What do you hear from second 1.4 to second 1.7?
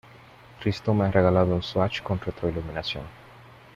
un